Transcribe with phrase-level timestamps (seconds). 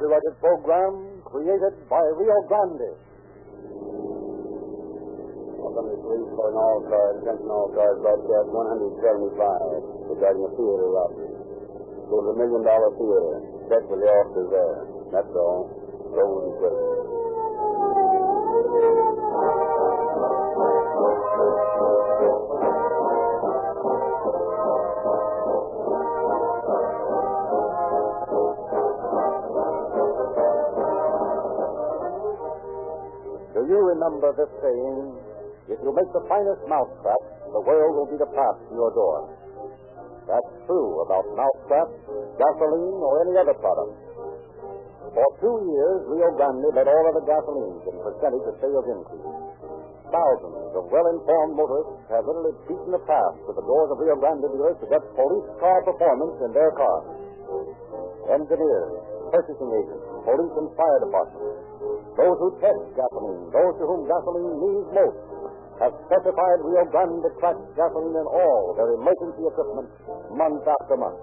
[0.00, 2.96] copyrighted program created by Rio Grande.
[5.60, 11.36] Welcome to police calling all cars, attention all cars, broadcast 175 regarding a theater robbery.
[11.36, 13.44] It was a million dollar theater.
[13.68, 14.78] Check with the officers there.
[15.12, 15.68] That's all.
[16.16, 16.99] Rosenquist.
[34.20, 35.00] Remember this saying?
[35.72, 37.22] If you make the finest mousetrap,
[37.56, 39.32] the world will be the path to your door.
[40.28, 41.96] That's true about mousetraps,
[42.36, 43.96] gasoline, or any other product.
[45.16, 49.32] For two years, Rio Grande led all other gasolines in percentage of sales increase.
[50.12, 54.44] Thousands of well-informed motorists have literally beaten the path to the doors of Rio Grande
[54.52, 57.08] dealers to get police car performance in their cars.
[58.28, 58.92] Engineers,
[59.32, 61.69] purchasing agents, police and fire departments,
[62.20, 65.20] those who test gasoline, those to whom gasoline means most,
[65.80, 69.88] have specified Rio Grande to crack gasoline in all their emergency equipment
[70.36, 71.16] month after month.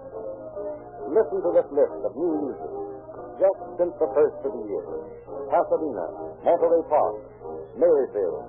[1.14, 2.74] Listen to this list of new uses
[3.38, 4.86] just since the first of the year.
[5.54, 6.06] Pasadena,
[6.42, 7.16] Monterey Park,
[7.78, 8.42] Maryville,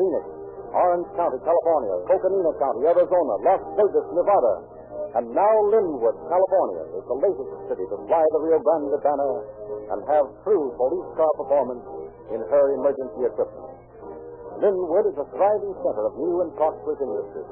[0.00, 0.24] Phoenix,
[0.72, 4.54] Orange County, California, Coconino County, Arizona, Las Vegas, Nevada,
[5.20, 9.59] and now Lynwood, California is the latest city to fly the Rio Grande banner
[9.90, 11.84] and have true police car performance
[12.30, 13.70] in her emergency equipment.
[14.60, 17.44] Lynwood is a thriving center of new and prosperous industry.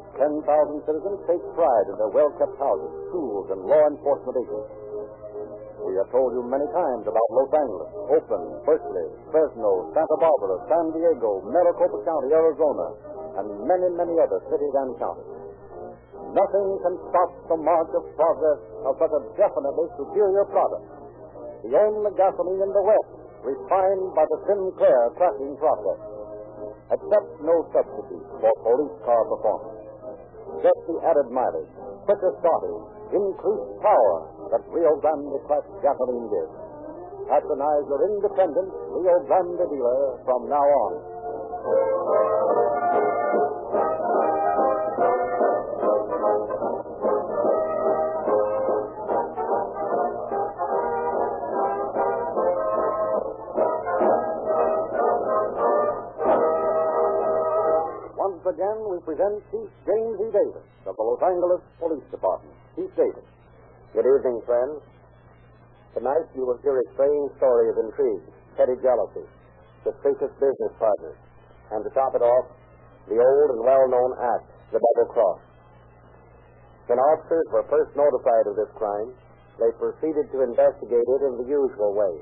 [0.00, 4.90] Its 10,000 citizens take pride in their well-kept houses, schools, and law enforcement agencies.
[5.84, 10.86] We have told you many times about Los Angeles, Oakland, Berkeley, Fresno, Santa Barbara, San
[10.92, 12.86] Diego, Maricopa County, Arizona,
[13.40, 15.40] and many, many other cities and counties.
[16.30, 20.99] Nothing can stop the march of progress of such a definitely superior product.
[21.60, 23.10] The only gasoline in the West
[23.44, 26.00] refined by the Sinclair cracking process.
[26.92, 29.80] Accept no substitute for police car performance.
[30.64, 31.72] Get the added mileage,
[32.04, 32.78] quicker starting,
[33.14, 34.16] increased power
[34.50, 36.54] that Rio Grande cracked gasoline gives.
[37.28, 40.92] Patronize your independent Rio Grande dealer from now on.
[59.00, 60.28] We present Chief James E.
[60.28, 62.52] Davis of the Los Angeles Police Department.
[62.76, 63.24] Chief Davis.
[63.96, 64.84] Good evening, friends.
[65.96, 68.28] Tonight you will hear a strange story of intrigue,
[68.60, 69.24] petty jealousy,
[69.88, 71.16] suspicious business partners,
[71.72, 72.52] and to top it off,
[73.08, 75.40] the old and well-known act, the double cross.
[76.84, 79.16] When officers were first notified of this crime,
[79.56, 82.20] they proceeded to investigate it in the usual way.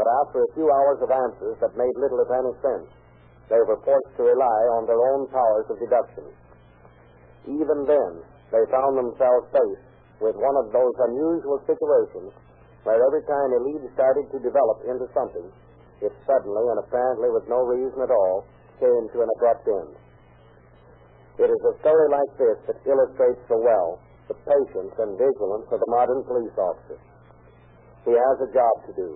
[0.00, 2.88] But after a few hours of answers that made little if any sense,
[3.48, 6.26] they were forced to rely on their own powers of deduction.
[7.46, 8.12] Even then,
[8.50, 9.86] they found themselves faced
[10.18, 12.34] with one of those unusual situations
[12.82, 15.46] where every time a lead started to develop into something,
[16.02, 18.46] it suddenly and apparently with no reason at all
[18.78, 19.94] came to an abrupt end.
[21.38, 25.78] It is a story like this that illustrates so well the patience and vigilance of
[25.78, 26.98] the modern police officer.
[28.04, 29.10] He has a job to do,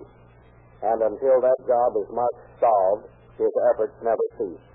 [0.83, 3.07] and until that job is marked solved,
[3.41, 4.65] his efforts never cease.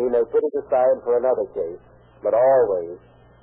[0.00, 1.82] He may put it aside for another case,
[2.24, 2.96] but always,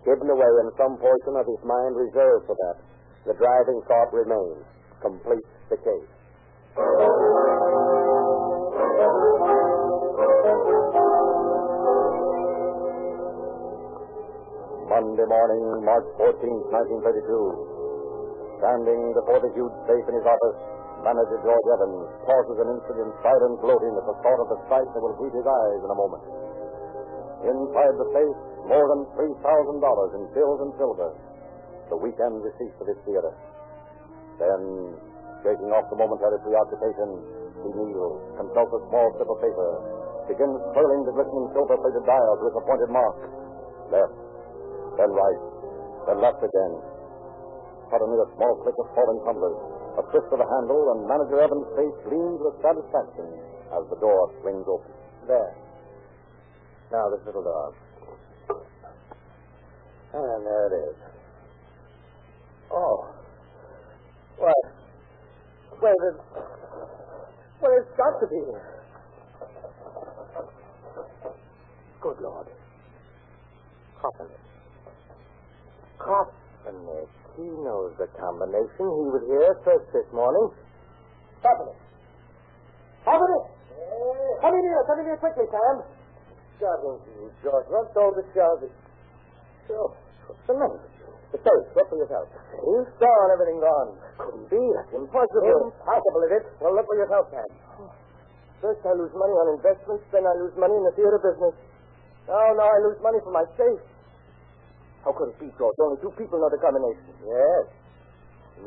[0.04, 2.78] hidden away in some portion of his mind reserved for that,
[3.30, 4.66] the driving thought remains,
[5.02, 6.12] completes the case.
[14.90, 16.40] Monday morning, March 14,
[17.04, 18.62] 1932.
[18.64, 20.75] Standing before the huge safe in his office,
[21.06, 24.90] Manager George Evans pauses an instant in silent gloating at the thought of the sight
[24.90, 26.26] that will greet his eyes in a moment.
[27.46, 29.38] Inside the safe, more than $3,000
[30.18, 31.14] in bills and silver,
[31.94, 33.30] the weekend receipt for this theater.
[34.42, 34.98] Then,
[35.46, 37.22] shaking off the momentary preoccupation,
[37.62, 39.70] he kneels, consults a small slip of paper,
[40.26, 43.18] begins twirling the glistening silver-plated dial to its appointed mark.
[43.94, 44.18] Left,
[44.98, 45.42] then right,
[46.10, 46.74] then left again.
[47.94, 51.68] Suddenly, a small click of falling tumblers, a twist of the handle, and Manager Evans'
[51.76, 53.28] face gleams with satisfaction
[53.72, 54.92] as the door swings open.
[55.28, 55.56] There.
[56.92, 57.74] Now, this little dog.
[60.14, 60.96] And there it is.
[62.72, 63.08] Oh.
[64.38, 64.54] What?
[65.82, 66.16] Wait, it,
[67.62, 68.64] well, it's got to be here.
[72.02, 72.48] Good Lord.
[74.02, 74.28] Coffin.
[75.98, 76.46] Coffin.
[77.36, 78.86] He knows the combination.
[78.88, 80.52] He was here first this morning.
[81.40, 81.76] Stop it.
[83.04, 83.44] Stop it.
[84.42, 84.82] Come in here.
[84.88, 85.76] Come in here quickly, Sam.
[86.56, 86.72] To
[87.20, 87.68] you, George.
[87.68, 88.72] What's all the shouting?
[89.68, 90.80] George, what's the matter?
[90.80, 91.10] with you?
[91.36, 91.68] The safe.
[91.76, 92.32] Look for yourself.
[92.64, 94.00] You saw everything gone.
[94.16, 94.62] Couldn't be.
[94.80, 95.76] That's impossible.
[95.76, 96.46] Impossible, it is.
[96.64, 97.50] Well, look for yourself, Sam.
[98.64, 101.54] First I lose money on investments, then I lose money in the theater business.
[102.26, 103.84] Now, now I lose money for my safe.
[105.06, 105.78] How could it be, George?
[105.78, 107.14] Only two people know the combination.
[107.22, 107.70] Yes.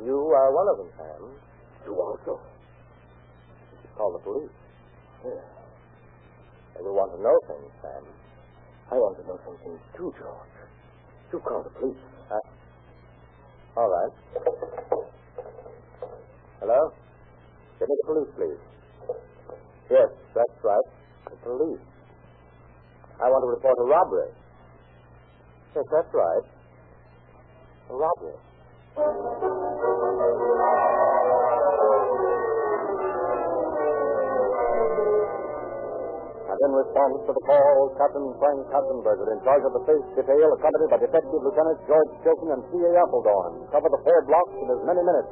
[0.06, 1.22] You are one of them, Sam.
[1.82, 2.38] You also.
[2.38, 4.54] You should call the police.
[5.26, 5.42] Yeah.
[6.78, 8.06] They will want to know things, Sam.
[8.86, 10.54] I want to know some things too, George.
[11.34, 11.98] You call the police.
[12.30, 12.38] Uh,
[13.74, 14.14] all right.
[16.62, 16.80] Hello?
[17.80, 18.62] Get me the police, please.
[19.90, 20.08] Yes,
[20.38, 20.86] that's right.
[21.30, 21.82] The police.
[23.18, 24.30] I want to report a robbery.
[25.74, 26.44] Yes, that's right.
[27.90, 28.36] Robbery.
[36.48, 40.48] And in response to the call, Captain Frank Katzenberger, in charge of the safe detail,
[40.56, 42.90] accompanied by Detective Lieutenant George Chilton and C.A.
[42.96, 45.28] Appledorn, cover the four blocks in as many minutes.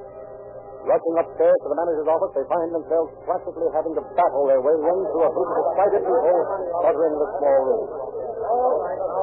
[0.85, 4.77] Rushing upstairs to the manager's office, they find themselves practically having to battle their way
[4.77, 6.38] in through a group of excited people
[6.85, 9.15] cluttering the small room.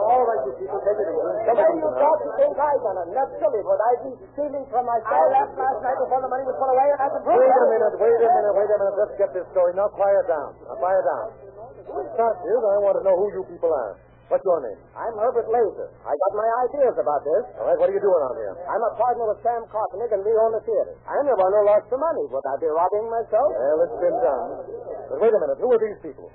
[0.74, 3.08] Right, you you thought you think I done it.
[3.14, 5.14] Naturally, would I be stealing from myself?
[5.14, 7.54] I left last night before the money was put away, and I can prove Wait
[7.54, 8.96] a minute, wait a minute, wait a minute.
[8.98, 9.72] Let's get this story.
[9.78, 10.50] Now quiet down.
[10.66, 11.28] Now quiet down.
[12.16, 14.00] Start is, I want to know who you people are.
[14.32, 14.80] What's your name?
[14.98, 15.94] I'm Herbert Laser.
[16.08, 17.44] I got my ideas about this.
[17.60, 18.56] All right, what are you doing out here?
[18.66, 20.96] I'm a partner with Sam Carpenter, and we own the theater.
[21.06, 22.24] I'm the one who lost the money.
[22.32, 23.50] Would I be robbing myself?
[23.52, 24.50] Well, it's been done.
[25.12, 26.32] But wait a minute, who are these people?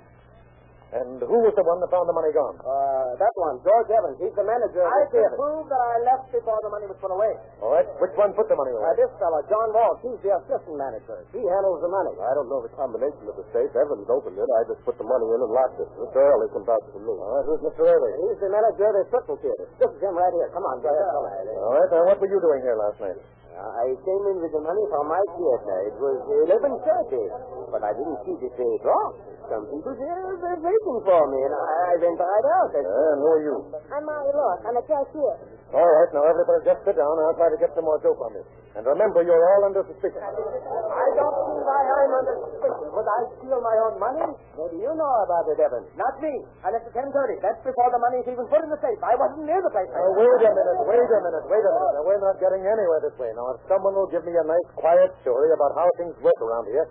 [0.89, 2.57] And who was the one that found the money gone?
[2.65, 4.17] Uh, that one, George Evans.
[4.17, 5.37] He's the manager of I the theater.
[5.37, 7.29] can prove that I left before the money was put away.
[7.61, 8.97] All right, which one put the money Uh, away?
[8.97, 11.21] this fellow, John Walsh, he's the assistant manager.
[11.29, 12.17] He handles the money.
[12.17, 13.69] I don't know the combination of the safe.
[13.77, 14.49] Evans opened it.
[14.49, 15.89] I just put the money in and locked it.
[15.93, 16.25] Mr.
[16.25, 17.13] Early can vouch for me.
[17.13, 17.85] All right, who's Mr.
[17.85, 18.11] Early?
[18.25, 19.65] He's the manager of the Strickland Theater.
[19.77, 20.49] This is him right here.
[20.57, 21.05] Come on, go ahead.
[21.05, 21.37] Come on.
[21.69, 23.21] All right, now what were you doing here last night?
[23.59, 25.75] I came in with the money from my theater.
[25.91, 27.23] It was eleven thirty,
[27.71, 29.11] but I didn't see the safe wrong.
[29.49, 32.69] Some people there they're waiting for me, and I went right out.
[32.77, 32.85] And...
[32.85, 33.55] And who are you?
[33.89, 34.57] I'm Molly Lord.
[34.61, 35.33] I'm a cashier.
[35.69, 38.17] All right, now everybody just sit down and I'll try to get some more dope
[38.25, 38.45] on this.
[38.73, 40.17] And remember, you're all under suspicion.
[40.17, 42.87] I don't see why I'm under suspicion.
[42.89, 44.25] Would I steal my own money?
[44.57, 45.89] Maybe you know about it, Evans.
[45.93, 46.33] Not me.
[46.65, 47.37] I left at ten thirty.
[47.41, 48.97] That's before the money's even put in the safe.
[49.01, 49.89] I wasn't near the place.
[49.93, 51.93] Now, oh, wait a minute, wait a minute, wait a minute.
[51.97, 53.29] Now, we're not getting anywhere this way.
[53.37, 56.65] Now, if someone will give me a nice, quiet story about how things work around
[56.69, 56.85] here,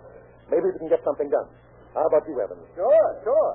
[0.49, 1.47] maybe we can get something done.
[1.95, 2.65] How about you, Evans?
[2.77, 3.53] Sure, sure.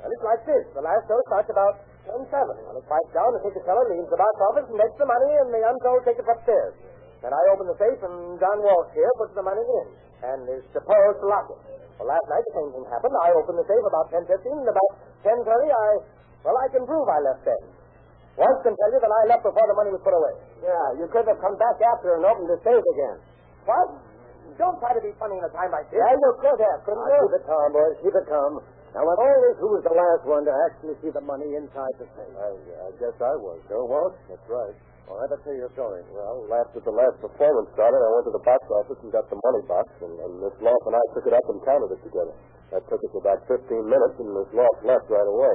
[0.00, 0.64] Well, it's like this.
[0.72, 2.56] The last show starts about ten seven.
[2.64, 5.30] When it quiets down, the ticket teller leaves the box office and takes the money,
[5.42, 6.74] and the unsold it upstairs.
[7.18, 9.86] Then I open the safe, and John Walsh here puts the money in,
[10.22, 11.60] and is supposed to lock it.
[11.98, 13.10] Well, last night the same thing happened.
[13.26, 14.92] I opened the safe about ten fifteen, and about
[15.26, 15.88] ten thirty, I
[16.46, 17.62] well, I can prove I left then.
[18.38, 20.34] Once can tell you that I left before the money was put away.
[20.62, 23.18] Yeah, you could have come back after and opened the safe again.
[23.66, 23.98] What?
[24.58, 26.02] Don't try to be funny in a time like this.
[26.02, 27.96] Yeah, you could have, couldn't Now, keep it calm, boys.
[28.02, 28.52] Keep it calm.
[28.90, 31.94] Now, of all this, who was the last one to actually see the money inside
[32.02, 32.34] the safe?
[32.34, 33.62] I, I guess I was.
[33.70, 34.18] Joe Walsh?
[34.26, 34.74] That's right.
[35.06, 36.02] All right, let's hear your story.
[36.12, 39.38] Well, after the last performance started, I went to the box office and got the
[39.40, 42.34] money box, and, and Miss Loft and I took it up and counted it together.
[42.74, 45.54] That took us about 15 minutes, and Miss Loft left right away.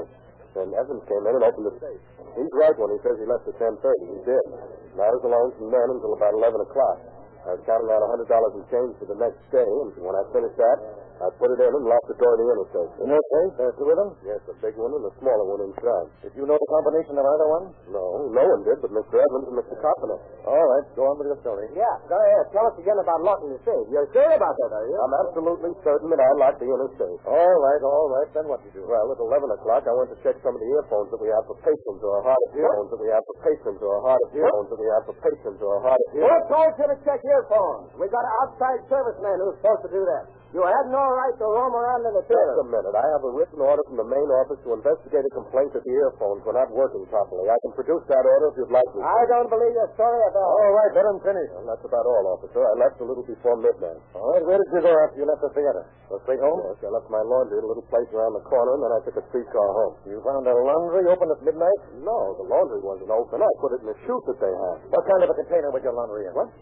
[0.57, 2.01] Then Evans came in and opened the safe.
[2.33, 3.77] He's right when he says he left at 10.30.
[4.09, 4.45] He did.
[4.93, 6.97] And I was alone from then until about 11 o'clock.
[7.43, 8.23] I was counting out $100
[8.55, 10.79] in change for the next day, and when I finished that,
[11.21, 12.91] I put it in and locked the door of the inner safe.
[13.03, 13.51] In your safe?
[13.59, 14.09] There's two of them?
[14.25, 16.07] Yes, a big one and a smaller one inside.
[16.25, 17.65] Did you know the combination of either one?
[17.93, 19.21] No, no one did, but Mr.
[19.21, 19.75] Evans and Mr.
[19.79, 20.19] Carpenter.
[20.49, 21.69] All right, go on with your story.
[21.77, 22.43] Yeah, go ahead.
[22.51, 23.85] Tell us again about locking the safe.
[23.93, 24.95] You're sure about that, are you?
[24.99, 27.19] I'm absolutely certain that I locked the inner safe.
[27.29, 28.29] All right, all right.
[28.35, 28.89] Then what did you do?
[28.89, 31.45] Well, at 11 o'clock, I went to check some of the earphones that we have
[31.47, 34.29] for patrons or a hard of earphones that we have for patrons or hard of
[34.35, 36.49] earphones that we have for patrons or hard of Who earphones.
[36.51, 37.87] told you to check earphones?
[38.01, 40.25] We got an outside serviceman who's supposed to do that.
[40.53, 42.61] You had no right to roam around in the Just theater.
[42.61, 42.93] a minute.
[42.93, 45.93] I have a written order from the main office to investigate a complaint that the
[45.97, 47.49] earphones were not working properly.
[47.49, 49.01] I can produce that order if you'd like me.
[49.01, 49.09] to.
[49.09, 50.53] I don't believe your story at all.
[50.53, 51.49] All right, let him finish.
[51.57, 52.61] Well, that's about all, officer.
[52.61, 53.97] I left a little before midnight.
[54.13, 55.89] All right, where did you go after you left the theater?
[56.13, 56.61] Go straight home?
[56.69, 58.99] Yes, I left my laundry at a little place around the corner, and then I
[59.09, 59.93] took a streetcar home.
[60.05, 61.81] You found a laundry open at midnight?
[62.05, 63.41] No, the laundry wasn't open.
[63.41, 64.77] I put it in a chute that they had.
[64.93, 66.33] What kind of a container was your laundry in?
[66.37, 66.53] What?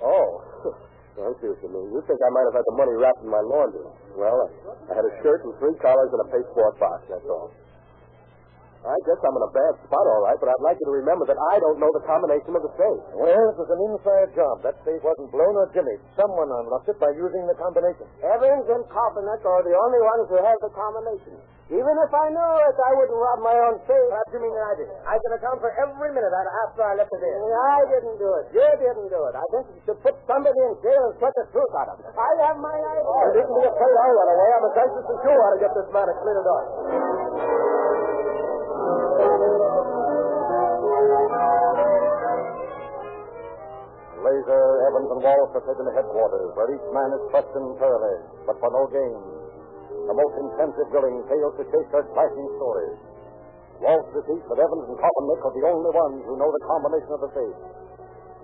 [0.00, 0.80] Oh.
[1.14, 1.86] I see what you mean.
[1.94, 3.86] You think I might have had the money wrapped in my laundry.
[4.18, 4.48] Well, I,
[4.90, 7.54] I had a shirt and three collars and a pasteboard box, that's all.
[8.84, 11.24] I guess I'm in a bad spot, all right, but I'd like you to remember
[11.24, 13.00] that I don't know the combination of the safe.
[13.16, 14.60] Well, it was an inside job.
[14.60, 16.04] That safe wasn't blown or jimmied.
[16.20, 18.04] Someone unlocked it by using the combination.
[18.20, 21.32] Evans and Coffinick are the only ones who have the combination.
[21.72, 24.08] Even if I knew it, I wouldn't rob my own safe.
[24.12, 24.88] Perhaps you mean that I did.
[25.08, 26.28] I can account for every minute
[26.68, 27.40] after I left it in.
[27.40, 28.44] I didn't do it.
[28.52, 29.32] You didn't do it.
[29.32, 32.12] I think you should put somebody in jail and put the truth out of it.
[32.12, 33.00] I have my idea.
[33.00, 34.48] You needn't be afraid I run away.
[34.52, 37.63] I'm as anxious as you are to get this matter cleared up.
[44.24, 48.16] Laser, Evans, and Walsh are taken to headquarters, where each man is questioned thoroughly,
[48.48, 49.20] but for no gain.
[50.08, 52.96] The most intensive drilling fails to shake their clashing stories.
[53.84, 57.20] Walsh repeats that Evans and Coffinick are the only ones who know the combination of
[57.20, 57.58] the safe.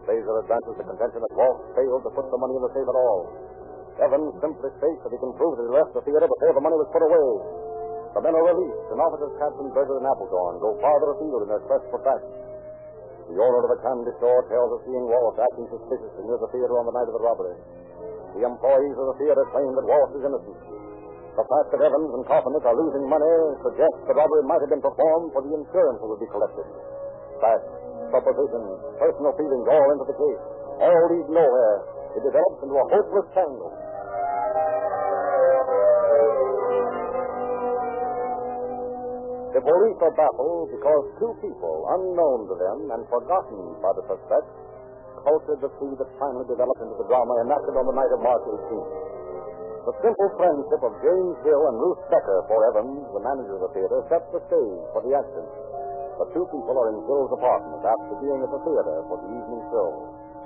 [0.05, 2.99] Laser advances the contention that Walsh failed to put the money in the safe at
[3.01, 3.21] all.
[4.05, 6.77] Evans simply states that he can prove that he left the theater before the money
[6.77, 7.29] was put away.
[8.17, 11.87] The men are released, and officers Katzenberger and Appledorn go farther afield in their quest
[11.95, 12.50] for facts.
[13.31, 16.75] The owner of the candy store tells of seeing Walsh acting suspiciously near the theater
[16.83, 17.55] on the night of the robbery.
[18.35, 20.59] The employees of the theater claim that Walsh is innocent.
[21.39, 24.83] The fact that Evans and Coffinick are losing money suggests the robbery might have been
[24.83, 26.67] performed for the insurance that would be collected.
[27.39, 27.71] Facts,
[28.11, 30.43] suppositions, personal feelings all into the case.
[30.83, 31.77] All lead nowhere.
[32.19, 33.71] It develops into a hopeless tangle.
[39.51, 44.55] The police are baffled because two people, unknown to them and forgotten by the suspects,
[45.27, 48.45] cultured the seed that finally developed into the drama enacted on the night of March
[48.47, 48.95] 18th.
[49.91, 53.73] The simple friendship of James Hill and Ruth Becker for Evans, the manager of the
[53.75, 55.45] theater, sets the stage for the action.
[56.21, 59.63] The two people are in Hill's apartment after being at the theater for the evening
[59.73, 59.89] show.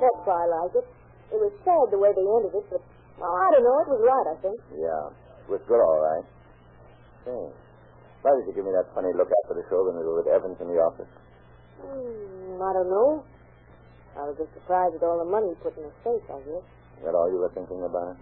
[0.01, 0.87] That's why I like it.
[1.35, 2.81] It was sad the way they ended it, but
[3.21, 3.77] oh, I don't know.
[3.85, 4.59] It was right, I think.
[4.81, 5.05] Yeah.
[5.45, 6.25] It was good, all right.
[7.27, 7.43] Say,
[8.25, 10.33] why did you give me that funny look after the show when we were with
[10.33, 11.13] Evans in the office?
[11.77, 13.21] Hmm, I don't know.
[14.17, 16.65] I was just surprised at all the money put in the safe, I guess.
[16.97, 18.17] Is that all you were thinking about?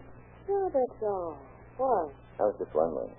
[0.51, 1.39] Yeah, that's all.
[1.79, 2.11] Why?
[2.43, 3.15] I was just wondering.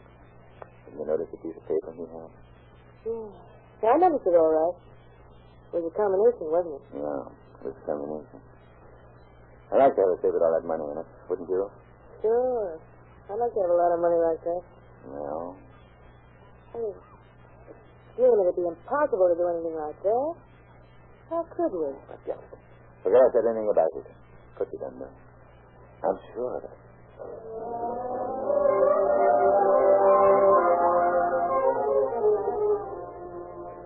[0.92, 2.32] Did you notice the piece of paper he had?
[3.08, 3.32] Yeah.
[3.80, 4.76] Yeah, I noticed it all right.
[5.72, 6.84] It was a combination, wasn't it?
[7.00, 8.40] Yeah, it was a combination.
[9.72, 11.64] I'd like to have a safe with all that money in it, wouldn't you?
[12.20, 12.76] Sure.
[13.32, 14.64] I'd like to have a lot of money like that.
[15.08, 15.56] No.
[16.74, 16.90] Hey,
[18.18, 20.34] Jim, it'd be impossible to do anything like that.
[21.30, 21.94] How could we?
[23.06, 24.10] Forget I said anything about it.
[24.58, 25.06] Put it under.
[26.02, 26.78] I'm sure of it.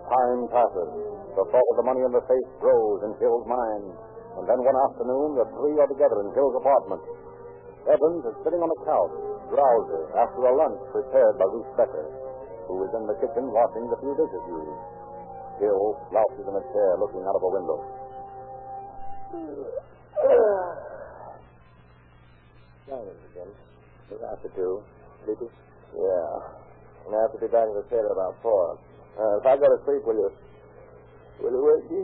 [0.07, 0.91] Time passes.
[1.35, 3.91] The thought of the money in the safe grows in Hill's mind.
[4.39, 7.03] And then one afternoon, the three are together in Hill's apartment.
[7.87, 9.15] Evans is sitting on a couch,
[9.51, 12.07] drowsy, after a lunch prepared by Ruth Becker,
[12.67, 14.83] who is in the kitchen washing the few dishes used.
[15.63, 17.79] Hill slouches in a chair looking out of a window.
[22.87, 23.51] Morning again.
[24.11, 24.83] It's after two.
[25.25, 25.49] Sleepy?
[25.95, 26.31] Yeah.
[27.07, 28.79] And I have to be back in the theater about four.
[29.17, 30.29] Uh, if I go to sleep, will you...
[31.41, 32.03] Will you wake me?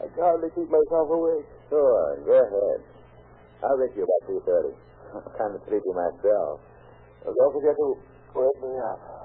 [0.00, 1.48] I can hardly keep myself awake.
[1.68, 2.80] Sure, go ahead.
[3.60, 4.72] I'll wake you about 2.30.
[5.20, 6.60] I'm kind of sleepy myself.
[7.24, 7.88] Well, don't forget to
[8.40, 9.19] wake me up.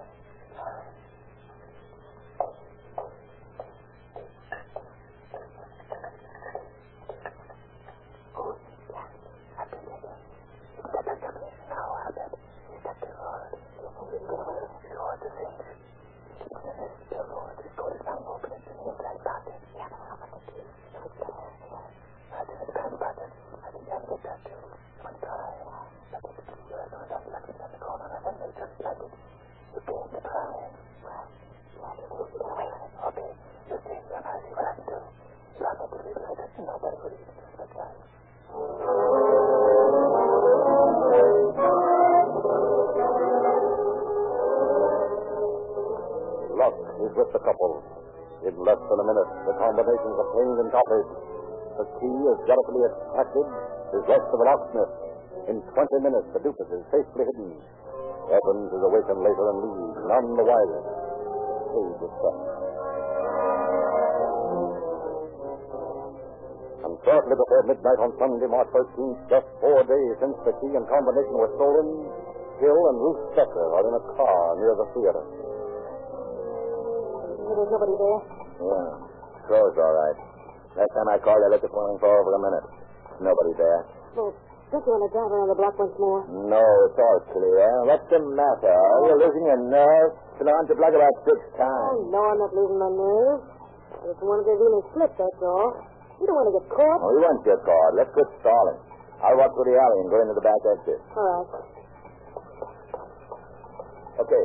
[50.76, 53.48] The key is carefully extracted,
[54.12, 54.92] left to the locksmith.
[55.48, 57.56] In 20 minutes, the duplicate is safely hidden.
[58.28, 60.82] Evans is awakened later and leaves, none the wiser.
[61.72, 62.38] Stage is set.
[66.84, 70.84] And shortly before midnight on Sunday, March 13th, just four days since the key and
[70.92, 71.88] combination were stolen,
[72.60, 75.24] Hill and Ruth Becker are in a car near the theater.
[77.48, 78.20] There's nobody there.
[78.60, 78.92] Yeah.
[79.48, 80.20] Closed, all right.
[80.76, 82.66] Last time I called, I let the phone for over a minute.
[83.24, 83.82] Nobody there.
[84.20, 84.36] Well,
[84.76, 86.22] Don't you want to drive around the block once more?
[86.28, 87.68] No, it's all clear.
[87.88, 88.76] What's the matter?
[88.76, 90.12] Are you losing your nerve?
[90.36, 91.96] Been on the block about six times.
[91.96, 93.40] Oh, no, I'm not losing my nerve.
[94.04, 95.80] I just wanted to give me slip, that's all.
[96.20, 97.00] You don't want to get caught.
[97.00, 97.92] Oh, we won't get caught.
[97.96, 98.80] Let's quit stalling.
[99.24, 101.00] I'll walk through the alley and go into the back exit.
[101.16, 101.48] All right.
[104.28, 104.44] Okay.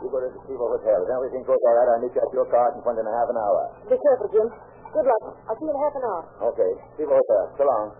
[0.00, 0.98] You go to the Stevo Hotel.
[1.04, 3.12] If everything goes all right, I'll meet you at your car in front in a
[3.12, 3.60] half an hour.
[3.88, 4.48] Be careful, Jim.
[4.92, 5.38] Good luck.
[5.46, 6.22] I'll see you in half an hour.
[6.50, 6.70] Okay.
[6.98, 7.44] Stevo Hotel.
[7.54, 7.94] So long.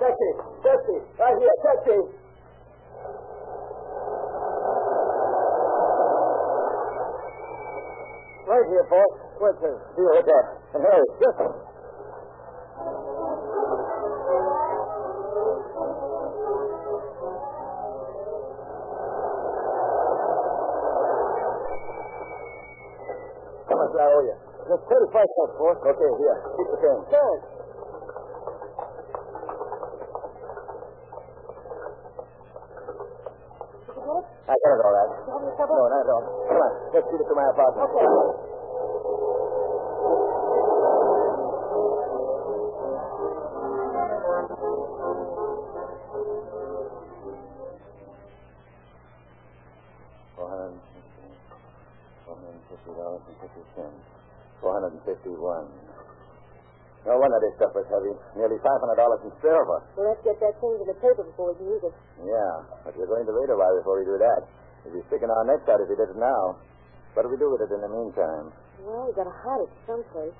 [0.00, 0.30] Taxi!
[0.64, 0.96] Taxi!
[1.20, 1.98] Right here, taxi!
[8.48, 9.12] Right here, boss.
[9.38, 10.44] Where's the Stevo Hotel?
[10.74, 11.08] And hurry.
[11.20, 11.34] Yes.
[11.36, 11.73] How
[24.74, 25.06] owe you?
[25.08, 25.78] Just 35 cents, boss.
[25.86, 26.38] Okay, here.
[26.58, 27.04] Keep the change.
[27.14, 27.44] Thanks.
[33.84, 34.26] Did you get it?
[34.44, 35.10] I got it all right.
[35.14, 35.76] You having trouble?
[35.78, 36.24] No, not at all.
[36.50, 36.72] Come on.
[36.92, 37.88] Let's get it to my apartment.
[37.88, 38.43] Okay.
[57.90, 58.12] Heavy.
[58.36, 59.78] Nearly five hundred dollars in silver.
[59.96, 61.94] Well, let's get that thing to the paper before we can use it.
[62.24, 62.54] Yeah,
[62.86, 64.40] but we're going to wait a while before we do that.
[64.84, 66.60] We'd be sticking our necks out if we did it now.
[67.16, 68.52] What do we do with it in the meantime?
[68.84, 70.36] Well, we gotta hide it someplace.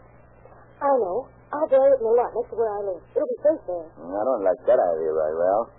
[0.82, 1.30] I know.
[1.54, 3.02] I'll bury it in the lot next to where I live.
[3.14, 3.88] It'll be safe there.
[3.94, 5.70] Mm, I don't like that idea very well.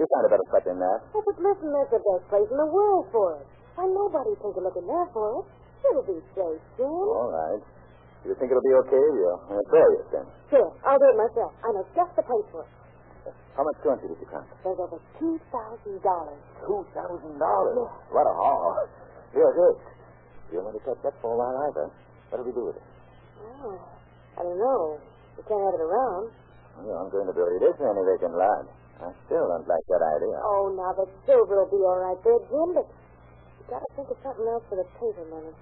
[0.00, 0.98] You find a better spot than that.
[1.12, 3.46] Oh, but listen, there's the best place in the world for it.
[3.76, 5.44] Why, nobody think of looking there for it.
[5.84, 6.88] It'll be safe, Jim.
[6.88, 7.60] All right.
[8.22, 9.04] You think it'll be okay?
[9.18, 10.26] We'll, we'll throw it then.
[10.50, 11.50] Sure, I'll do it myself.
[11.64, 12.70] I know just the place for it.
[13.58, 14.48] How much currency did you count?
[14.64, 16.40] There's over two thousand dollars.
[16.64, 17.90] Two thousand dollars.
[18.08, 18.88] What a haul.
[19.36, 19.76] Here's it.
[20.54, 21.86] You'll never touch that for a while either.
[22.30, 22.86] What do we do with it?
[23.60, 23.76] Oh,
[24.38, 24.96] I don't know.
[25.36, 26.32] We can't have it around.
[26.80, 28.64] Well, I'm going to bury this in any vacant lot.
[29.04, 30.36] I still don't like that idea.
[30.40, 34.16] Oh, now the silver will be all right there, Jim, but you gotta think of
[34.22, 35.52] something else for the paper money.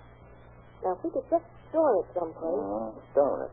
[0.81, 2.57] Now, if we could just store it someplace.
[2.65, 3.53] Mm, stone it.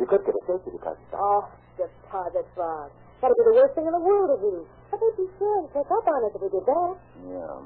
[0.00, 1.04] You could get a safety deposit.
[1.12, 1.52] Box.
[1.52, 2.88] Oh, deposit box.
[3.20, 4.54] That'd be the worst thing in the world to do.
[4.90, 6.94] But they'd be sure to pick up on us if we did that.
[7.28, 7.60] Yeah.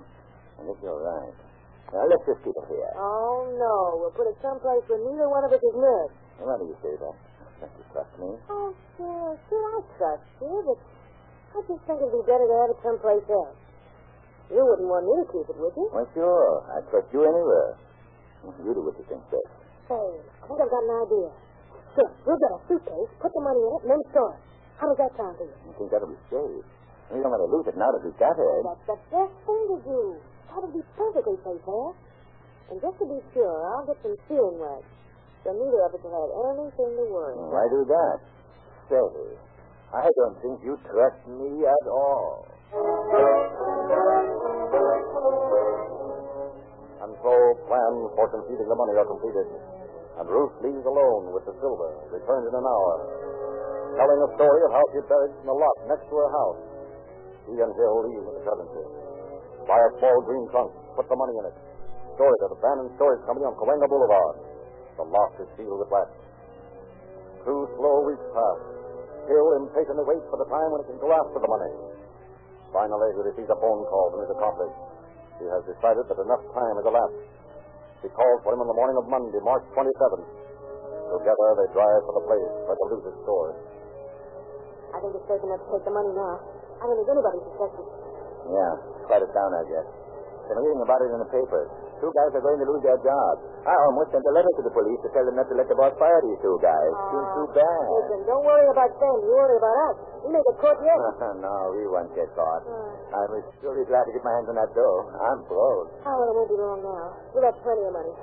[0.58, 1.36] I guess you're right.
[1.94, 2.92] Now, let's just keep it here.
[2.98, 3.74] Oh, no.
[4.02, 6.12] We'll put it someplace where neither one of us is nervous.
[6.42, 7.16] Why do you say that?
[7.62, 8.30] Don't you trust me?
[8.50, 9.32] Oh, sure.
[9.48, 10.78] Sure, I trust you, but
[11.56, 13.56] I just think it'd be better to have it someplace else.
[14.52, 15.88] You wouldn't want me to keep it, would you?
[15.94, 16.52] Well, sure.
[16.76, 17.80] I'd trust you anywhere.
[18.62, 19.50] You do what you think best.
[19.90, 21.30] Say, I think I've got an idea.
[21.94, 24.40] Sure, we'll get a suitcase, put the money in it, and then store it.
[24.76, 25.56] How does that sound to you?
[25.66, 26.66] You think that'll be safe?
[27.08, 28.60] We don't want to lose it now that we've got it.
[28.66, 30.00] That's the best thing to do.
[30.50, 31.92] That'll be perfectly safe there.
[32.66, 34.82] And just to be sure, I'll get some sealing wax.
[35.46, 37.54] So neither of us will have anything to worry about.
[37.54, 38.16] Why do that?
[38.90, 38.98] Say,
[39.94, 42.50] I don't think you trust me at all.
[47.06, 47.32] And so
[47.70, 49.46] plans for concealing the money are completed.
[50.18, 52.94] And Ruth leaves alone with the silver, returns in an hour,
[53.94, 56.60] telling a story of how she buried it in a lot next to her house.
[57.46, 58.84] He and Hill leave with the currency.
[59.70, 61.56] Buy a small green trunk, put the money in it,
[62.18, 64.36] store it at a abandoned storage company on Cahuenga Boulevard.
[64.98, 66.10] The lock is sealed with wax.
[67.46, 68.58] Two slow weeks pass.
[69.30, 71.70] Hill impatiently waits for the time when he can go after the money.
[72.74, 74.74] Finally, he receives a phone call from his accomplice.
[75.40, 77.22] He has decided that enough time has elapsed.
[78.04, 80.26] He calls for him on the morning of Monday, March 27th.
[81.06, 83.56] Together, they drive for the place where the loot is stored.
[84.90, 86.34] I think it's safe enough to take the money now.
[86.80, 87.88] I don't think anybody suspects it.
[88.52, 88.72] Yeah,
[89.10, 89.86] write it down, I guess.
[90.46, 91.68] Been reading about it in the papers.
[91.98, 93.42] Two guys are going to lose their jobs.
[93.66, 95.74] I almost sent a letter to the police to tell them not to let the
[95.74, 96.92] boss fire these two guys.
[97.10, 97.82] Seems too bad.
[97.98, 99.16] Listen, don't worry about them.
[99.26, 99.96] You worry about us.
[100.22, 100.98] We may get caught yet.
[101.42, 102.62] no, we won't get caught.
[102.62, 105.10] Uh, I was surely glad to get my hands on that dough.
[105.18, 105.90] I'm broke.
[105.98, 107.06] oh, well, it won't be long now.
[107.34, 108.14] We'll have plenty of money.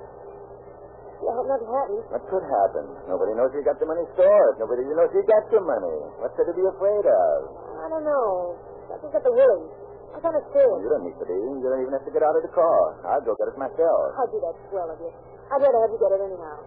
[1.24, 2.04] I hope nothing happens.
[2.12, 2.84] What could happen?
[3.08, 4.60] Nobody knows you got the money stored.
[4.60, 5.98] Nobody knows you got the money.
[6.20, 7.36] What's there to be afraid of?
[7.80, 8.60] I don't know.
[8.92, 9.72] I just got the willies.
[10.14, 10.80] I'm kind of scared.
[10.84, 11.34] You don't need to be.
[11.34, 12.80] You don't even have to get out of the car.
[13.08, 14.20] I'll go get it myself.
[14.20, 15.12] I'll do that swell of you?
[15.54, 16.58] I'd rather have you get it anyhow.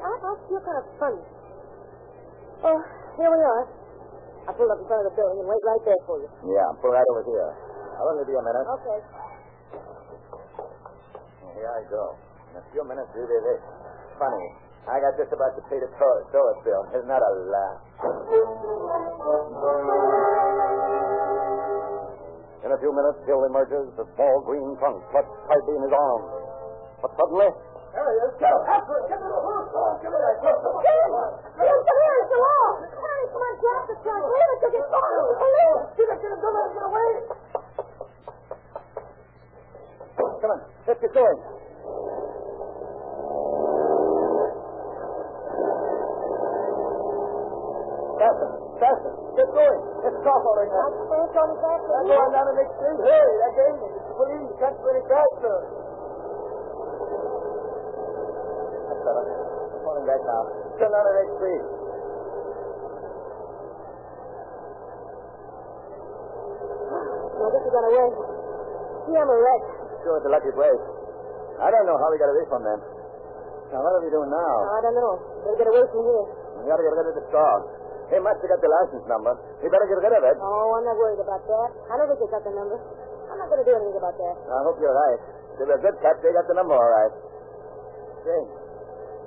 [0.00, 1.22] I, I feel kind of funny.
[2.64, 2.78] Oh,
[3.20, 3.64] here we are.
[4.48, 6.28] I pulled up in front of the building and wait right there for you.
[6.48, 7.52] Yeah, I'll pull right over here.
[8.00, 8.64] I'll only be a minute.
[8.80, 8.98] Okay.
[11.60, 12.16] Here I go.
[12.52, 13.60] In a few minutes, we'll be this.
[14.16, 14.48] funny.
[14.88, 16.82] I got just about to pay the tourist tourist bill.
[16.92, 17.80] Isn't that a laugh?
[22.64, 26.28] In a few minutes, Hill emerges, the small green trunk clutched tightly in his arms.
[27.00, 27.48] But suddenly,
[27.94, 28.34] There he is.
[28.42, 28.62] Get him.
[28.66, 29.06] After him.
[29.06, 29.30] Get him.
[29.30, 30.34] Give me that.
[30.42, 30.74] Give him.
[30.82, 31.14] Get him!
[31.54, 32.70] Get the hair is the wall!
[32.82, 34.24] Hurry, come on, grab the trunk.
[34.34, 35.30] Leave it to get going.
[35.38, 35.94] Police!
[35.94, 36.18] Get him.
[36.18, 36.38] Get him.
[36.42, 37.10] Don't let him get away.
[40.18, 41.38] Come on, let's get going.
[48.18, 48.50] Faster,
[48.82, 49.12] faster.
[49.38, 49.80] Get going.
[50.02, 50.90] It's off already now.
[50.90, 51.80] That's the on his back.
[51.94, 52.98] I'm going down the next street.
[53.06, 53.54] Hey, that.
[53.54, 54.50] It's the police.
[54.58, 55.83] Can't do any faster.
[59.04, 59.24] Better.
[59.84, 60.42] Pulling back now.
[60.80, 61.64] Turn down the next street.
[67.34, 68.08] No, this is got away.
[69.04, 69.62] See, I'm a wreck.
[70.04, 70.80] Sure, it's a lucky break.
[71.60, 72.80] I don't know how we got away from them.
[73.72, 74.54] Now, what are we doing now?
[74.72, 75.12] I don't know.
[75.44, 76.24] Better get away from here.
[76.60, 77.60] We gotta get rid of the dog.
[78.12, 79.32] He must have got the license number.
[79.64, 80.36] We better get rid of it.
[80.40, 81.68] Oh, I'm not worried about that.
[81.88, 82.76] I don't think they got the number.
[83.32, 84.34] I'm not going to do anything about that.
[84.44, 85.20] I hope you're right.
[85.58, 86.20] They were good cats.
[86.20, 87.12] They got the number all right.
[88.28, 88.40] Say,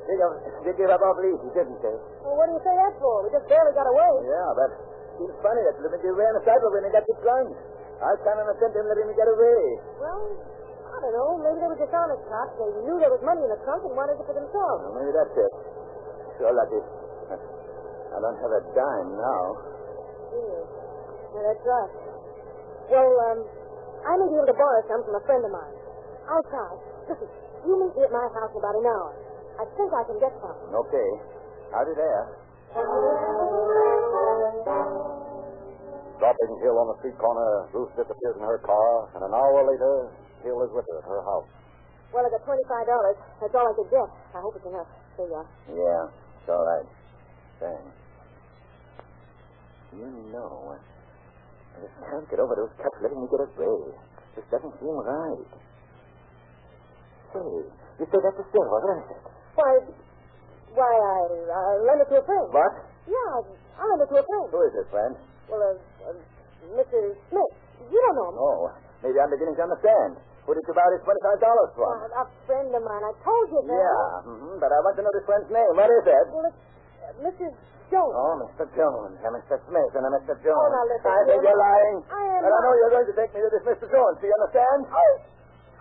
[0.07, 1.97] they, got- they gave up our lease, didn't they?
[2.23, 3.27] Well, what do you say that for?
[3.27, 4.13] We just barely got away.
[4.23, 4.69] Yeah, but
[5.27, 7.51] it's funny that they ran aside when they got the trunk.
[7.97, 9.61] I can't understand them letting me get away.
[9.99, 10.21] Well,
[10.87, 11.29] I don't know.
[11.41, 12.53] Maybe they were dishonest cops.
[12.61, 14.79] They knew there was money in the trunk and wanted it for themselves.
[14.85, 15.51] Well, maybe that's it.
[16.37, 16.81] Sure lucky.
[18.07, 19.43] I don't have a dime now.
[20.31, 20.61] Yeah.
[21.33, 21.91] Yeah, that's right.
[22.93, 23.39] Well, um,
[24.07, 25.75] I may be able to borrow some from a friend of mine.
[26.29, 26.71] I'll try.
[27.09, 27.27] Listen,
[27.67, 29.11] you meet me at my house in about an hour.
[29.57, 30.57] I think I can get some.
[30.69, 31.09] Okay.
[31.73, 32.25] Howdy there.
[36.17, 40.11] dropping Hill on the street corner, Ruth disappears in her car, and an hour later,
[40.43, 41.49] Hill is with her at her house.
[42.13, 43.17] Well, I got twenty-five dollars.
[43.41, 44.09] That's all I could get.
[44.33, 44.89] I hope it's enough.
[45.17, 45.47] You are.
[45.69, 46.01] Yeah,
[46.41, 46.87] it's all right.
[47.59, 47.93] Thanks.
[49.97, 53.93] You know, I just can't get over those cats letting me get away.
[54.35, 55.51] This doesn't seem right.
[57.33, 57.49] Say,
[57.99, 59.25] you say that's a silver, isn't it?
[59.57, 59.71] Why,
[60.77, 61.17] why, I,
[61.49, 62.45] I lent it to a friend.
[62.53, 62.73] What?
[63.09, 64.45] Yeah, I, I lent it to a friend.
[64.53, 65.13] Who is this, friend?
[65.49, 66.99] Well, uh, uh, Mr.
[67.33, 67.51] Smith.
[67.89, 68.37] You don't know him.
[68.37, 68.69] Oh,
[69.01, 70.21] maybe I'm beginning to understand.
[70.45, 71.89] Who did you borrow his $25 from?
[71.89, 73.03] Uh, a friend of mine.
[73.03, 73.73] I told you that.
[73.81, 75.73] yeah, mm-hmm, but I want to know this friend's name.
[75.73, 76.25] What is it?
[76.31, 76.61] Well, it's
[77.03, 77.53] uh, Mrs.
[77.89, 78.13] Jones.
[78.13, 78.63] Oh, Mr.
[78.75, 79.55] Jones, and Mr.
[79.65, 80.35] Smith, and a Mr.
[80.43, 80.53] Jones.
[80.53, 81.97] Oh, now listen, I think you're lying.
[82.11, 83.87] I am But I know you're going to take me to this Mr.
[83.89, 84.15] Jones.
[84.21, 84.79] Do you understand?
[84.91, 85.13] Oh,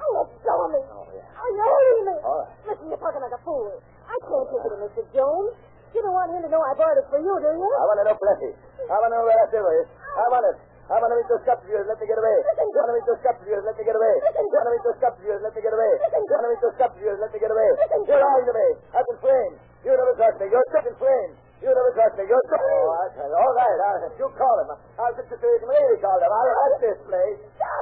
[0.00, 0.80] oh, let go of me.
[0.92, 1.26] Oh, yeah.
[1.36, 2.16] Oh, you're hurting me.
[2.24, 2.50] All right.
[2.68, 3.72] Listen, you're talking like a fool.
[4.06, 5.02] I can't take it to Mr.
[5.14, 5.52] Jones.
[5.94, 7.68] You don't want him to know I bought it for you, do you?
[7.72, 8.52] I want to know plenty.
[8.84, 9.88] I want to know where that silver is.
[9.88, 10.56] I want it.
[10.86, 11.82] I want to meet those cups of.
[11.82, 12.38] Let me get away.
[12.46, 13.50] I want to meet those cups of.
[13.50, 14.14] Let me get away.
[14.22, 15.26] I want to meet those cups of.
[15.42, 15.92] Let me get away.
[15.98, 17.18] I want to meet those cups of.
[17.18, 17.70] Let me get away.
[18.06, 18.68] You're lying to me.
[18.94, 19.58] I've been framed.
[19.82, 20.46] You never trust me.
[20.46, 21.34] You're sick and framed.
[21.58, 22.24] You never trust me.
[22.30, 22.62] You're sick.
[22.62, 23.26] Oh, you.
[23.34, 23.78] All right.
[23.82, 24.70] I'll, you call him.
[25.02, 26.30] I'll fix it so you can really call him.
[26.30, 27.40] I'll at this place.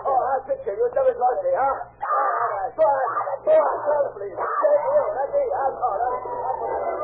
[0.09, 0.73] Oh, I'll fix you.
[0.73, 1.77] You never trust me, huh?
[2.73, 3.05] Go on.
[3.45, 3.77] Go on.
[3.85, 4.37] Call him, please.
[4.41, 5.45] Let me.
[5.61, 6.15] I'll call him.
[6.25, 7.04] And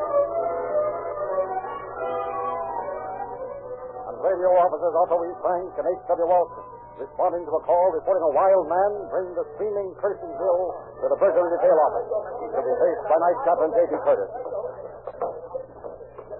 [4.20, 5.30] radio officers Otto E.
[5.40, 6.28] Frank and H.W.
[6.28, 6.64] Walton,
[7.00, 10.60] responding to a call reporting a wild man bring the screaming Bill
[11.00, 12.08] to the Burglary Detail Office.
[12.44, 13.92] He shall be faced by Night Chaplain J.P.
[14.04, 14.30] Curtis.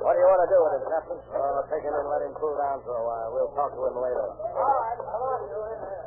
[0.01, 1.19] What do you want to do with him, Captain?
[1.29, 3.29] Uh, take him and let him cool down for a while.
[3.37, 4.27] We'll talk to him later.
[4.57, 6.07] All right, come on, you in there.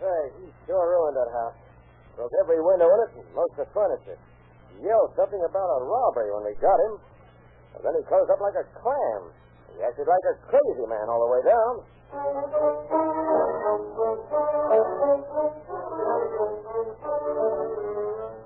[0.00, 1.56] Say, he sure ruined that house.
[2.16, 4.16] Broke every window in it and most of the furniture.
[4.72, 6.96] He yelled something about a robbery when we got him.
[7.76, 9.20] And then he closed up like a clam.
[9.76, 11.74] He acted like a crazy man all the way down.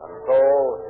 [0.02, 0.38] And so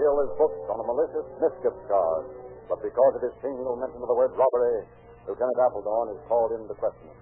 [0.01, 2.29] Hill is booked on a malicious mischief charge.
[2.73, 4.87] But because of his single mention of the word robbery,
[5.29, 7.19] Lieutenant Appledorn is called in to question him.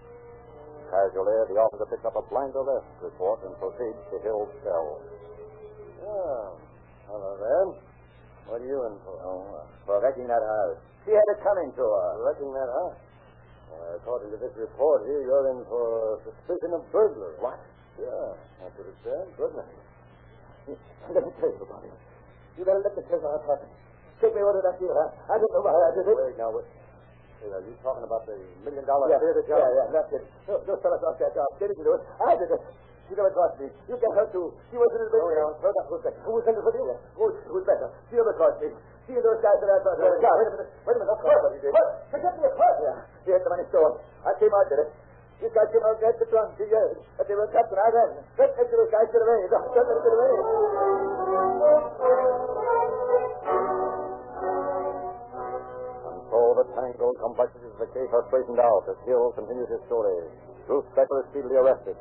[0.93, 5.03] Casually, the officer picks up a blank arrest report and proceeds to Hill's cell.
[6.05, 6.57] Oh,
[7.11, 7.67] hello there.
[8.47, 9.17] What are you in for?
[9.21, 10.81] Oh, uh, for wrecking that house.
[11.05, 12.09] She had it coming to her.
[12.25, 12.97] Wrecking that house?
[13.69, 17.37] Uh, according to this report here, you're in for suspicion of burglary.
[17.41, 17.61] What?
[18.01, 18.33] Yeah,
[18.65, 19.25] that's what it said.
[19.37, 19.77] Burglary.
[20.69, 21.93] Let me tell you about it.
[22.57, 23.73] You better let me tell you happened.
[24.21, 25.33] Take me order that here, huh?
[25.33, 26.17] I don't know why I did it.
[26.17, 26.67] Wait, now, wait.
[27.39, 28.35] Hey, are you talking about the
[28.67, 29.63] million dollar Yeah, theater job?
[29.63, 30.25] yeah, yeah, that's it.
[30.51, 31.47] Those, those fellas off that job.
[31.63, 32.03] They didn't do it.
[32.19, 32.63] I did it.
[33.09, 33.67] You never trust me.
[33.89, 34.53] You get her too.
[34.69, 35.41] She was in the Oh, business.
[35.41, 35.65] yeah.
[35.65, 36.21] No, that was better.
[36.29, 37.01] Who was in the business?
[37.17, 37.89] Who's, who's better?
[38.13, 38.69] She never trust me.
[39.09, 39.97] She and those guys that I thought.
[39.97, 40.69] No, wait a minute.
[40.85, 41.13] Wait a minute.
[41.17, 41.41] Of course.
[41.41, 41.73] What he did.
[41.73, 41.89] What?
[42.13, 42.79] Forget me, of course.
[42.85, 42.97] Yeah.
[43.25, 43.97] She had the money stolen.
[44.29, 44.91] I came out, did it.
[45.41, 46.99] You got him out at the front, yes.
[47.17, 48.11] But they were cut right then.
[48.37, 49.41] Let them to the guys to the way.
[49.49, 51.39] Let them to the.
[54.89, 59.83] And so the tangled complexities of the case are straightened out as Hill continues his
[59.87, 60.17] story.
[60.69, 61.97] Ruth Becker is speedily arrested.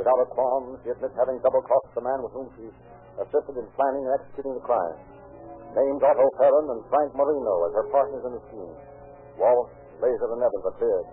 [0.00, 2.72] Without a qualm, she admits having double-crossed the man with whom she
[3.20, 4.96] assisted in planning and executing the crime.
[5.76, 8.74] Named Otto Perrin and Frank Marino as her partners in the scheme.
[9.36, 11.06] Wallace, Laser, and Evans appeared.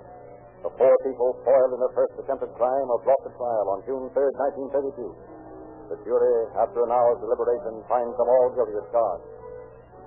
[0.64, 4.08] The four people foiled in their first attempted crime are brought to trial on June
[4.16, 4.34] 3rd,
[4.72, 5.92] 1932.
[5.92, 9.28] The jury, after an hour's deliberation, finds them all guilty as charged.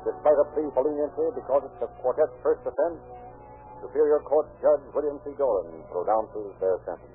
[0.09, 3.01] Despite a plea for leniency because it's the quartet's first offense,
[3.85, 5.37] Superior Court Judge William C.
[5.37, 7.10] Doran pronounces their sentence.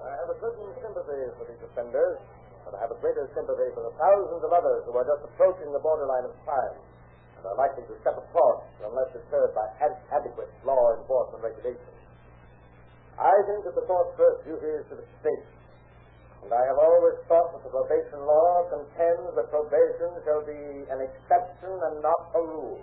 [0.00, 2.18] I have a certain sympathy for these offenders,
[2.64, 5.68] but I have a greater sympathy for the thousands of others who are just approaching
[5.72, 6.76] the borderline of crime
[7.36, 12.00] and are likely to step across unless deterred by ad- adequate law enforcement regulations.
[13.20, 15.48] I think that the court's first duty is to the state,
[16.44, 21.04] and I have always thought that the probation law contends that probation shall be an
[21.04, 22.80] exception and not a rule.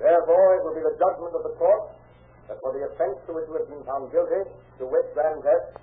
[0.00, 1.92] Therefore, it will be the judgment of the court
[2.48, 4.42] that for the offense to which you have been found guilty,
[4.78, 5.78] to wit, grand theft,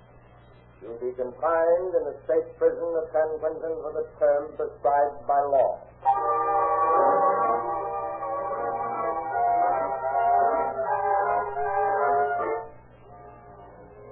[0.80, 5.20] you will be confined in the state prison of San Quentin for the term prescribed
[5.28, 5.76] by law.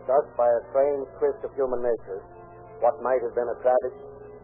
[0.08, 2.20] Thus, by a strange twist of human nature,
[2.80, 3.92] what might have been a tragic,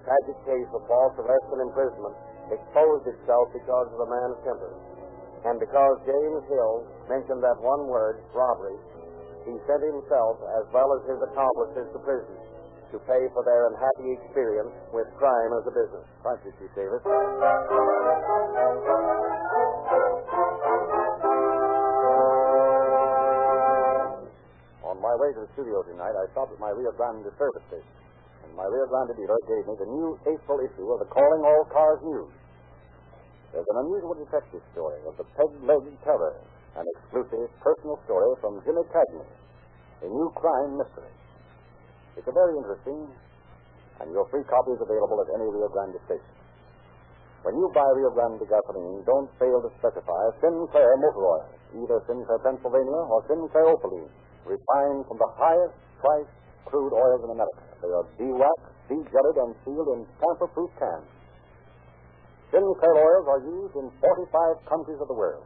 [0.05, 2.17] tragic case of false arrest and imprisonment
[2.53, 4.94] exposed itself because of the man's temper.
[5.45, 8.81] And because James Hill mentioned that one word, robbery,
[9.45, 12.37] he sent himself, as well as his accomplices, to prison
[12.95, 16.07] to pay for their unhappy experience with crime as a business.
[16.23, 17.03] Thank you, Chief Davis.
[24.87, 27.95] On my way to the studio tonight, I stopped at my Rio Grande service station,
[28.47, 31.67] and my Rio Grande dealer gave me the new April issue of the Calling All
[31.67, 32.31] Cars News.
[33.55, 36.43] There's an unusual detective story of the Peg-Leg Terror,
[36.75, 39.31] an exclusive personal story from Jimmy Cagney,
[40.03, 41.15] a new crime mystery.
[42.19, 43.15] It's a very interesting,
[44.03, 46.35] and your free copy is available at any Rio Grande station.
[47.47, 51.47] When you buy Rio Grande gasoline, don't fail to specify Sinclair motor oil,
[51.79, 54.11] either Sinclair Pennsylvania or Sinclair Opaline,
[54.51, 56.35] refined from the highest priced
[56.67, 57.63] crude oils in America.
[57.87, 61.07] They are de-waxed, de-jetted, and sealed in tamper-proof cans.
[62.53, 65.45] Sinclair oils are used in 45 countries of the world,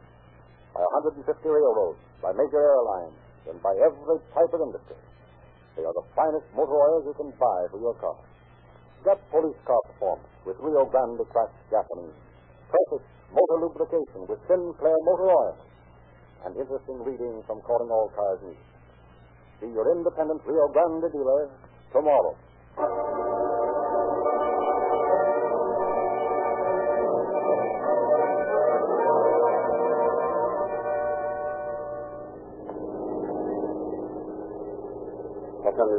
[0.73, 3.15] by 150 railroads, by major airlines,
[3.49, 4.99] and by every type of industry.
[5.75, 8.19] They are the finest motor oils you can buy for your car.
[9.07, 12.11] Get police car performance with Rio Grande cracked gasoline.
[12.67, 15.57] Perfect motor lubrication with Sinclair motor oil.
[16.45, 18.59] And interesting reading from Calling All Cars News.
[19.61, 21.49] See your independent Rio Grande dealer
[21.91, 22.35] tomorrow.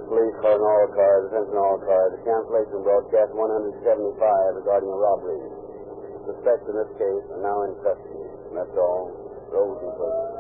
[0.00, 2.16] Los Police calling all cars, attention all cars.
[2.16, 5.44] A cancellation broadcast 175 regarding a robbery.
[6.24, 8.24] Suspects in this case are now in custody.
[8.48, 9.12] And that's all.
[9.52, 10.39] Rosenquist.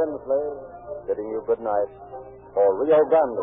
[0.00, 0.40] Lindsley,
[1.06, 1.90] bidding you good night
[2.56, 3.36] for Rio Grande.